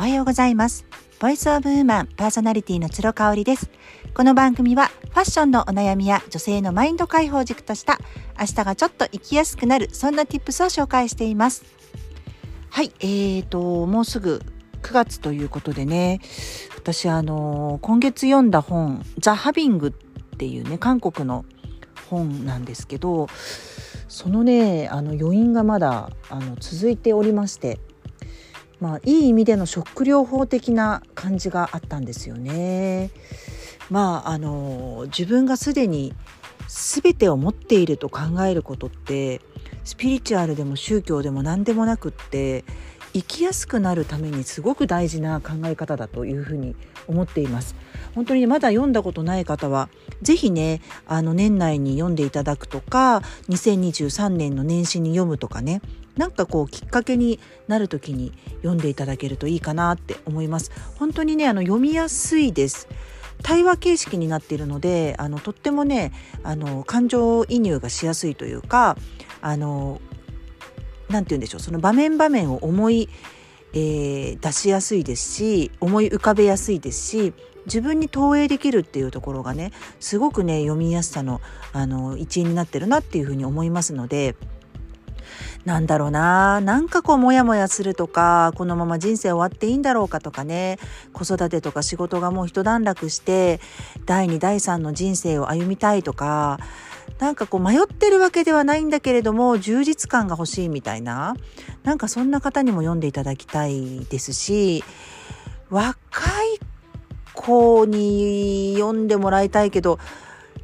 [0.00, 0.86] おはようございます。
[1.18, 3.70] ボイスオブウーマンパーソナリティの鶴香織です。
[4.14, 7.98] この番組はファッションのお悩みや女性のマインド解放軸とした
[8.40, 11.66] 明日がちょっと生きやすくなるそんな tips を紹介しています。
[12.70, 14.40] はい、えーと、もうすぐ
[14.80, 16.20] 9月ということでね、
[16.78, 21.44] 私あの今月読んだ本、ザ・ハビングっていうね、韓国の
[22.08, 23.26] 本なんですけど、
[24.08, 27.78] そのね、あの余韻がまだあの続いておりまして、
[28.80, 33.10] まあ、いい意味でのショック療法的な感じがあったんですよね。
[33.90, 36.14] まああの自分がすでに
[36.68, 39.40] 全てを持っていると考えることって
[39.84, 42.64] スピリチュアルでも宗教でも何でもなくって
[43.12, 46.76] 生きやすくなるためにすごく大事な考え方だというふうに
[47.08, 47.74] 思っています。
[48.14, 49.88] 本当にまだ読んだことない方は
[50.22, 55.80] 是非ねあの年内に読んでいただくとか2023年の年始に読むとかね
[56.20, 60.70] なんかこうきっかけになる時に読んでいただけるといいかなって思います。
[60.96, 62.88] 本当にねあの読みやすいです。
[63.42, 66.12] 対話形式になっているのであのとってもね
[66.42, 68.98] あの感情移入がしやすいというか
[69.40, 69.98] あの
[71.08, 73.08] 何て言うんでしょうその場面場面を思い、
[73.72, 77.32] えー、出しやすいですし思い浮かべやすいですし
[77.64, 81.40] 自分に投影できるっていうところがねすごくね読みやすさの
[81.72, 84.36] あの一因になってるなっていうふうに思いますので
[85.64, 86.60] なんだろうな。
[86.60, 90.78] なんかこうモヤモヤするとかこのまま人生終わっていいんだろうかとかね。
[91.12, 93.60] 子育てとか仕事がもう一段落して
[94.06, 96.58] 第2第3の人生を歩みたいとか
[97.18, 101.34] なんかこう迷ってるわけではないんだけれども充実感が欲しいみたいな
[101.82, 104.82] なんかそんな方にも読んでいただきたいですし
[105.68, 105.94] 若
[106.44, 106.58] い
[107.34, 109.98] 子に読んでもらいたいけど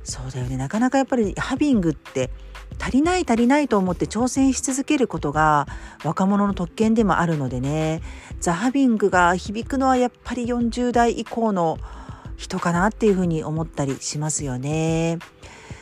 [0.02, 0.56] そうだよね。
[0.56, 2.30] なかなかやっぱりハビングって
[2.78, 5.66] 足りない足りないと思って挑戦し続けることが
[6.04, 8.02] 若者の特権でもあるのでね
[8.40, 11.78] ザ・ハビングが響くのはやっぱり40代以降の
[12.36, 15.18] 人かなっていうふうに思ったりしますよね。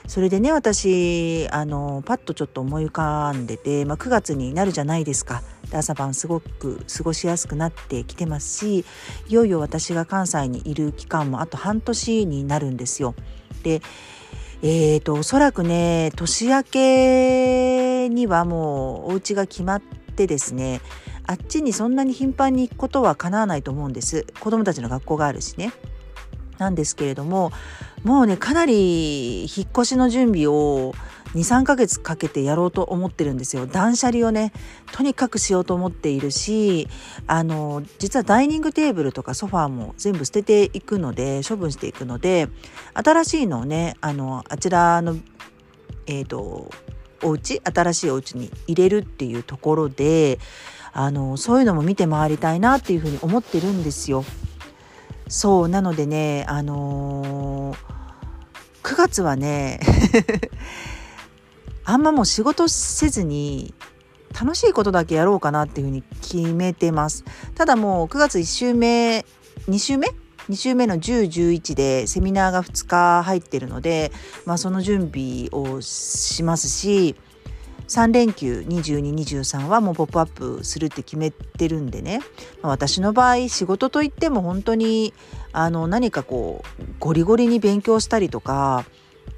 [0.06, 5.42] それでね私あのパッとちょっと思い浮かんでて、まあ、9月になるじゃないですか。
[5.72, 8.84] 朝晩すごく過ごしやすくなってきてますし
[9.28, 13.14] いよいよ私が関西にいる期間もあと半年になるんですよ。
[13.62, 13.80] で
[14.66, 20.80] えーと、おそらくね年明けにはもうお家が決まってですね
[21.26, 25.72] あっちにそんなに頻繁に行くことはかなわないと思うんです子供たちの学校があるしね。
[26.56, 27.50] なんですけれども
[28.04, 30.94] もうねかなり引っ越しの準備を
[31.34, 34.52] 23ヶ月かけてやろうと思ってるんですよ断捨離をね
[34.92, 36.88] とにかくしようと思っているし
[37.26, 42.48] あの実はダイニングテーブルとかソファーも全部捨てていくので処分していくので
[42.94, 45.16] 新しいのをねあのあちらの
[46.06, 46.70] えっ、ー、と
[47.22, 50.38] お家新しいお家に入れるっていうところで
[50.92, 54.24] あのそういうのも見て回りたいなっていうふうに思ってるんですよ。
[55.26, 57.76] そうなのでねあのー、
[58.82, 59.80] 9月はね
[61.84, 63.74] あんまもう仕事せずに
[64.38, 67.24] 楽しいことだけやろうかなっていうふうに決めてます。
[67.54, 69.24] ただもう9月1週目、
[69.68, 70.08] 2週目
[70.48, 71.22] ?2 週目の10、
[71.52, 74.10] 11でセミナーが2日入ってるので、
[74.44, 77.14] まあその準備をしますし、
[77.88, 82.20] 3連休22、23はもうポップアップするって決めてるんでね、
[82.62, 85.12] まあ、私の場合仕事といっても本当に
[85.52, 88.84] あの何かこうゴリゴリに勉強したりとか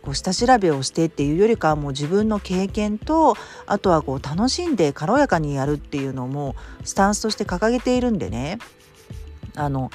[0.06, 3.36] こう下調べをしてっていうよりかはもう自分の経験と
[3.66, 8.58] あとはこう楽しんで軽やかにやるっていうのもスタンスとして掲げているんでね。
[9.56, 9.90] あの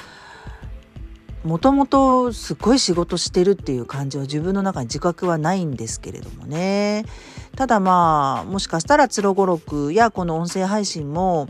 [1.46, 7.06] もともとすっごい仕事してるっていう感じは自分の中に自覚はないんですけれどもね。
[7.56, 11.48] ただまあもしかしたらつろごろくやこの音声配信も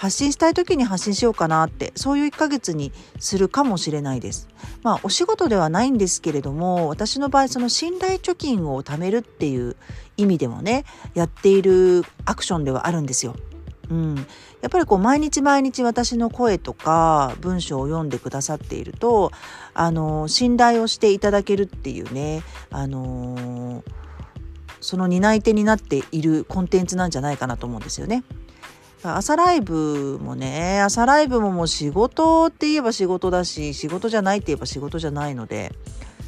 [0.00, 4.48] 発信したい時に発信しようかなってそういう1ヶ月にするかもしれないです。
[4.82, 9.76] まあお仕事ではないんですけれども私の場合その信頼貯金を貯めるっていう
[10.16, 13.36] 意味でもねやっているアクションではあるんですよ。
[13.90, 14.22] うん、や
[14.68, 19.32] っぱりこう毎日毎日私の声とか文章を読んでくださっていると
[19.74, 23.84] あの信頼をしていただけるっていうねあの
[24.80, 28.24] その担い手になっているコンテンツなんじゃないかなと思うんですよね。
[29.02, 35.72] 朝ライブもね、朝ライブももう仕事って言えば仕事だし、仕事じゃないって言えば仕事じゃないので、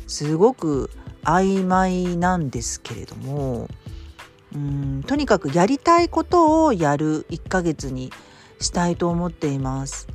[0.06, 0.90] すごく
[1.22, 3.68] 曖昧なんですけれども、
[4.54, 8.10] うんとにかくやりたいことをやる1ヶ月に
[8.60, 10.08] したいと思っています。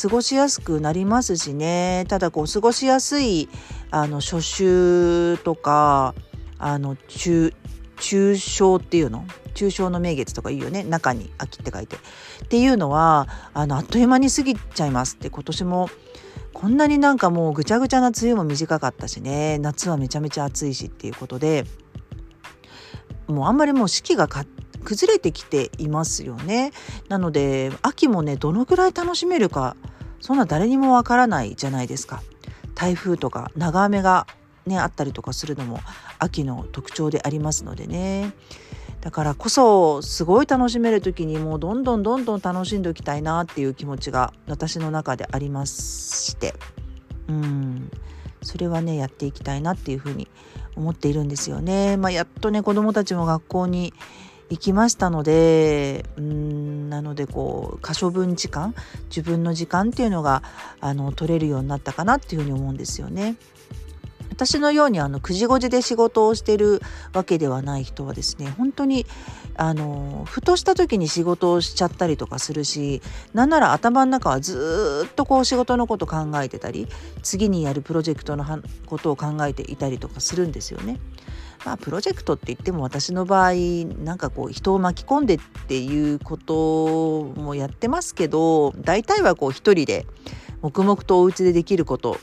[0.00, 3.48] 過ごしやすくなりますしねただこう過ごしやすい
[3.90, 6.14] あの初秋とか
[6.58, 7.54] あの中
[7.98, 9.24] 中症っていうの
[9.56, 15.88] 中小の名月とかいいよね中に秋って書いてっていうのはあのあっという間に過ぎちゃいますって今年も
[16.52, 21.64] こんなになんかもうぐちゃぐちゃな梅雨も短かったしね夏はめちゃめちゃ暑いしっていうことで
[23.26, 24.28] もうあんまりもう四季が
[24.84, 26.70] 崩れてきていますよね。
[27.08, 29.76] なので秋もねどのくらい楽しめるか
[30.20, 32.22] そんな誰にもわからないじゃないですか。
[32.74, 34.26] 台風とか長雨が
[34.66, 35.80] ねあったりとかするのも
[36.18, 38.32] 秋の特徴でありますのでね。
[39.06, 46.54] だからこそすごい楽しめる時にもうどんどんどんどん楽しんでおきたいなっていう気持ちが私の中でありまして
[47.28, 47.88] うん
[48.42, 50.26] それはねやっていきたいなっていうふうに
[50.74, 51.96] 思っているんですよね。
[51.96, 53.94] まあ、やっとね子どもたちも学校に
[54.50, 58.74] 行きましたのでうんなのでこう可処分時間
[59.04, 60.42] 自分の時間っていうのが
[60.80, 63.36] あの取れるようになったかなっていうふうに思うんですよね。
[64.36, 66.82] 私のようにあの9時5時で仕事をしてる
[67.14, 69.06] わけではない人はですね本当に
[69.54, 73.00] あのふとした時に仕事をしちゃったりとかするし
[73.32, 76.86] なんなら頭の中はずっとこう仕事のこと考えてたり
[77.22, 78.44] 次にやるプロジェクトの
[78.84, 81.00] ことを考えていたりとかするんですよね。
[81.64, 83.54] まあ、プロジェクトって言っても私の場合
[84.04, 90.06] なんかこう人を巻き込んでっていうこともやってますけど大体はこう一人で
[90.60, 92.18] 黙々とお家でできること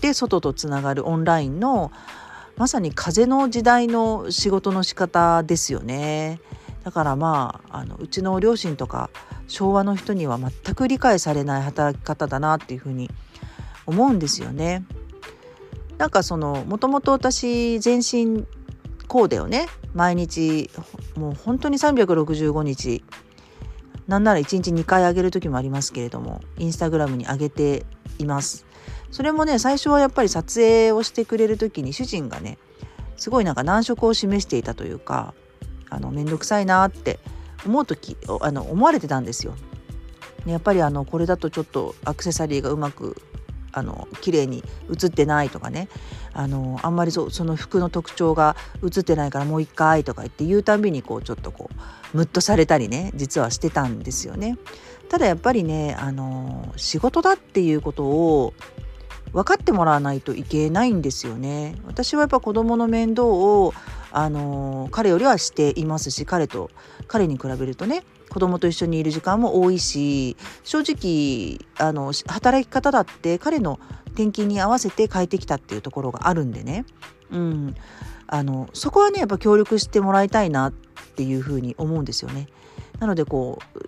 [0.00, 1.90] で外とつながるオンラインの
[2.56, 6.40] まさに風の時代の仕事の仕方ですよね。
[6.84, 9.10] だからまああのうちの両親とか
[9.46, 13.10] 昭和の人には全く理解されない働き方だなっていうふうに
[13.86, 14.84] 思うんですよね。
[15.98, 18.44] なんかそのもともと私全身
[19.08, 20.70] コーデをね毎日
[21.16, 23.02] もう本当に365日
[24.06, 27.84] なんなら1日2回上げる時もありますけれどもインスタグラムに上げて
[28.18, 28.64] います
[29.10, 32.58] それもね最初はやっぱり撮影をしてくれる時に主人がね
[33.16, 35.34] すごいなんか難色を示していたというか
[35.90, 37.18] あの面倒くさいなって
[37.66, 39.54] 思う時あの思われてたんですよ。
[40.46, 43.20] やっぱりあのこれだとちょっとアクセサリーがうまく
[43.72, 45.88] あの綺麗に映ってないとかね
[46.32, 51.70] あのあんまりそその服の特徴が映ってないからもう一回とか言って言うたびにこうちょっとこ
[52.14, 54.56] うムッとされたりね実はしてたんですよね。
[55.08, 58.54] ただやっぱりねあの仕事だっていうことを
[59.32, 61.76] 分かってもらわないといけないんですよね。
[61.86, 63.72] 私はやっぱ子供の面倒を
[64.10, 66.70] あの彼よりはしていますし彼と
[67.06, 76.84] 彼に比べるとね子供と一緒にいる時間も多いし正直あの働き方だって彼の転勤に合わせて変えてきたっていうところがあるんでね、
[77.30, 77.74] うん、
[78.26, 80.72] あのそこはねやっぱ協力してもらいたいなっ
[81.16, 82.48] ていうふうに思うんですよね。
[82.98, 83.78] なのでこう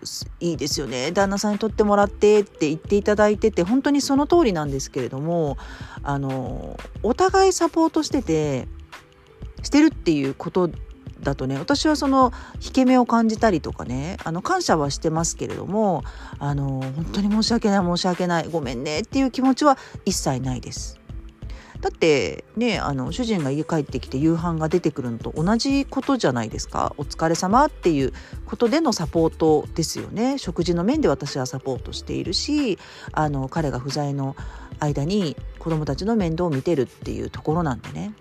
[0.41, 5.57] いいですよね旦那さんに撮ってもらってって言っていただいてて本当にその通りなんですけれども
[6.03, 8.69] あのお互いサポートしてて
[9.63, 10.71] してるっていうこと
[11.23, 12.33] だとね私はその
[12.65, 16.03] 引け目を感じたりとかねあの感謝はしてますけれども
[16.39, 21.00] あの本当に申し訳ない申し訳ないごめんねっていう気持ちは一切ないです。
[21.81, 28.13] だってねあの主人が家帰ってきて夕飯が出てくるのと同じことじゃないですかお疲れ様っていう
[28.45, 32.79] ことでのサポートですよね食事の面で私はサポートしているし
[33.13, 34.37] あの彼が不在の
[34.79, 38.15] 間に子供たちの面倒を見てるっていうところなんでね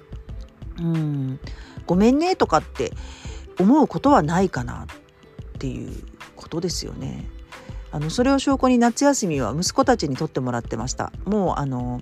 [0.79, 1.39] うん
[1.85, 2.93] ごめんねとかって
[3.59, 4.87] 思うことはないかなっ
[5.59, 5.91] ていう
[6.35, 7.27] ことですよね。
[7.91, 11.11] あのそれを証拠に夏休みは息子たちにとってもらってました。
[11.25, 12.01] もうあの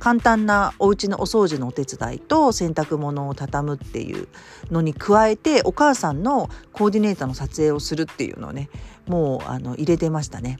[0.00, 4.28] 簡単なお家のお掃除のお手伝いと洗濯物を畳むっていう
[4.70, 8.70] のに加えてお母さんのコーディネーターの撮影をするっていうのをね
[9.06, 10.58] もうあの入れてましたね。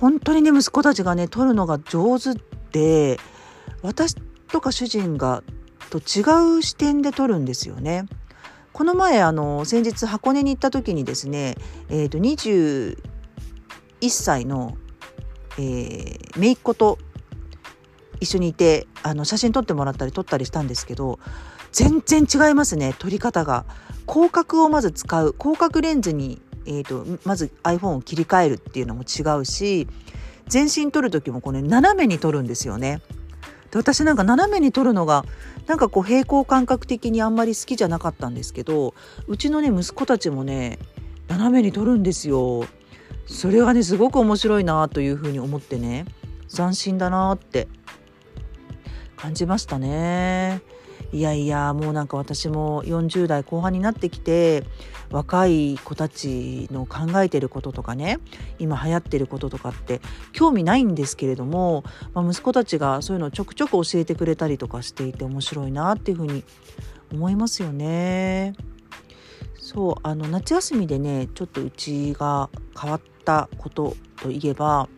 [0.00, 2.34] 本当にね息子たちがね撮るのが上手
[2.72, 3.18] で
[3.82, 4.16] 私
[4.48, 5.42] とか主人が
[5.90, 8.06] と違う視点で撮るんですよね。
[8.72, 11.56] この前あの先日箱根に行った時にですね、
[11.88, 12.96] えー、と21
[14.08, 14.76] 歳の、
[15.58, 16.98] えー、姪っ子と
[18.22, 21.18] 一緒にいてあの写真撮ってもらったり撮ったりしたんですけど
[21.72, 23.64] 全然違いますね撮り方が。
[24.08, 29.86] 広角をまず使う広角レンズに、えーと、まず iPhone を切り替えるっていうのも違うし
[30.48, 33.00] 全身撮る時もこれ、斜めに撮るんですよね。
[33.70, 35.24] で私なんか斜めに撮るのが
[35.66, 38.92] なんかこう平行感覚的にあんまり好きじゃなかったんですけど
[39.28, 40.78] うちのね息子たちもね
[41.28, 42.66] 斜めに撮るんですよ。
[43.26, 46.04] それがねすごく面白いなというふうに思ってね
[46.54, 47.68] 斬新だなって
[49.22, 50.62] 感じましたね。
[51.12, 54.64] いやいやもうなんか私も40代後半になってきて
[55.10, 58.18] 若い子たちの考えてることとかね
[58.58, 60.00] 今流行ってることとかって
[60.32, 66.42] 興味ないんですけれども、まあ、息子たちがそういうのをちょくちょく教えてくれたりとかしていて面白いなっていうふうに
[67.12, 68.54] 思いますよね。
[69.54, 74.88] そうあの夏休みでねちょっとうちが変わったことといえば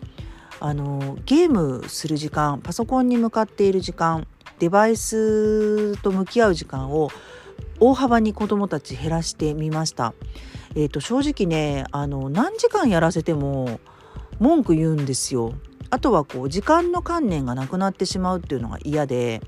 [0.65, 4.27] あのゲームする時間パソコンに向かっている時間
[4.59, 7.11] デバイスと向き合う時間を
[7.81, 10.15] 大幅に子どもたち減らしてみました。
[10.75, 13.79] えーと、正直ねあの何時間やらせても
[14.39, 15.53] 文句言うんですよ。
[15.91, 19.43] あとはこう時間の観念がなくなってしまうっていうのが嫌で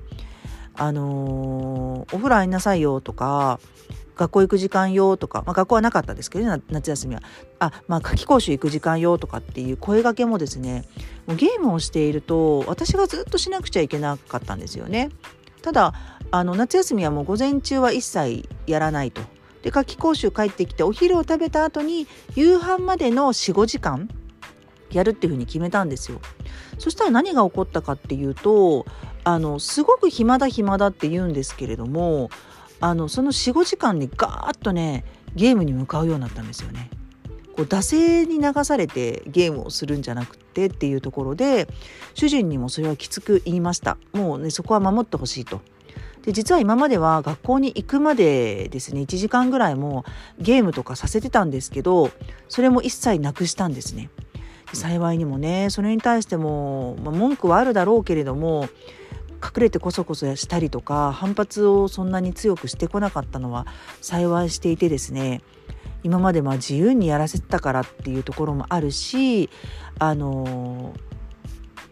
[0.75, 3.59] あのー、お風呂入んなさいよとか
[4.17, 7.21] 学校行く時間よとか、まあ、学校はなかったですけどね夏休みは。
[7.59, 10.85] あまあ夏期講習行く時間よとかっていう声がけもですね
[11.25, 15.09] もうゲームをしていると私がずっとしなくちゃいけなかったんですよね。
[15.61, 15.93] ただ
[16.31, 19.21] あの夏休みはもう午前中は一切やらないと。
[19.61, 24.09] で夏期講習帰ってきてお昼を食べた後に夕飯までの45時間
[24.91, 26.21] やるっていうふうに決めたんですよ。
[26.77, 28.85] そしたら何が起こったかっていうと
[29.23, 32.29] あのすごく暇だ暇だって言うんですけれども
[32.79, 35.03] あのその45時間にガーッとね
[35.35, 36.89] ゲームに向かうようになったんですよね。
[37.55, 41.67] こう惰性に流されてゲームをするんじゃなくてっていうところで
[42.13, 45.61] 主人にもそれはきつく言いましたもうねそこは守ってほしいと。
[46.23, 50.03] で実は今までは学校に行くまでですね1時間ぐらいも
[50.39, 52.11] ゲームとかさせてたんですけど
[52.49, 54.09] それも一切なくしたんですね。
[54.73, 58.67] 幸いにもねそれに対しても、まあ、文句はあるだろうけれども
[59.43, 63.67] 隠れてこそこそしたりとか反発をそんなに強くしてこなかったのは
[64.01, 65.41] 幸いしていてですね
[66.03, 69.49] 今までまあ自由にやらせてたからっていうところもあるし
[69.99, 70.93] あの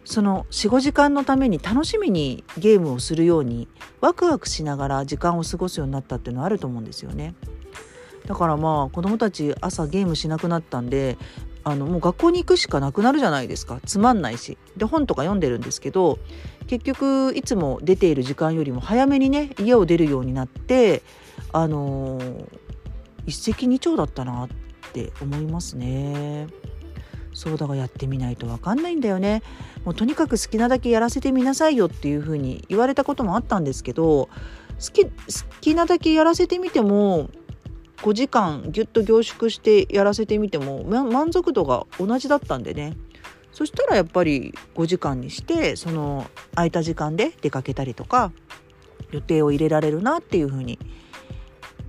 [0.04, 3.68] その45時間のために楽しみにゲームをするように
[4.00, 7.34] ワクワクしながら時間を過ごすようになったっていうのはあると思うんですよね。
[8.26, 11.16] だからまあ子供たち朝ゲームしなくなったんで
[11.68, 16.20] あのもう学校に行くしかなくなるじゃないですかつまんないしで本とか読んでるんですけど
[16.68, 21.02] 結局いつも出ている時間よりも早めにね家を出るようになって
[21.52, 22.48] あのー、
[23.26, 24.48] 一石二鳥だったなっ
[24.92, 26.46] て思いますね。
[27.32, 29.42] そうだがやってみないと分かんないんだよね。
[29.84, 34.28] もうとにかく好きなだけやらせてみなさいよっていうふうに言われたこともあったんですけど
[34.78, 35.10] 好き好
[35.60, 37.28] きなだけやらせてみても
[37.98, 42.96] 5時間ぎゅっと凝縮してやらせてみても満足度が同じだったんでね
[43.52, 48.32] そしたらやっぱり5時間にしてその空いた時間で出かけたりとか
[49.12, 50.78] 予定を入れられるなっていうふうに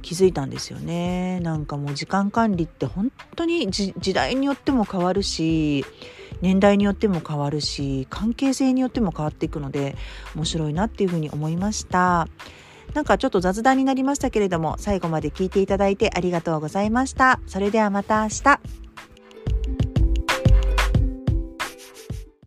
[0.02, 5.84] 気づいたんですよねなんかもう時間管理って本当に時代によっても変わるし
[6.42, 9.98] 年代によっても変わるし関係性によっても変わっていくので
[10.36, 12.28] 面白いなっていうふうに思いました。
[12.94, 17.40] なんかちょっと雑談になりましたけれども、最後まで聞いていただいてありがとうございました。
[17.46, 18.87] それではまた明日。